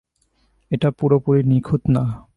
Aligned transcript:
এটা 0.71 0.89
পুরোপুরি 0.91 1.41
নিখুঁত 1.43 1.83
না। 1.89 2.03